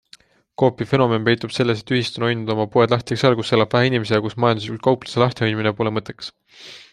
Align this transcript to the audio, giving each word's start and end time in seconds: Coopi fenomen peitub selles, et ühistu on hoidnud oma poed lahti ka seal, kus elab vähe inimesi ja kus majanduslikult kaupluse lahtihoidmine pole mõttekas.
Coopi 0.61 0.85
fenomen 0.93 1.27
peitub 1.27 1.51
selles, 1.57 1.83
et 1.83 1.93
ühistu 1.97 2.21
on 2.21 2.25
hoidnud 2.27 2.49
oma 2.53 2.65
poed 2.77 2.95
lahti 2.95 3.17
ka 3.17 3.23
seal, 3.25 3.37
kus 3.41 3.53
elab 3.59 3.77
vähe 3.77 3.91
inimesi 3.91 4.17
ja 4.17 4.21
kus 4.25 4.37
majanduslikult 4.47 4.85
kaupluse 4.89 5.23
lahtihoidmine 5.27 5.75
pole 5.83 5.95
mõttekas. 5.99 6.33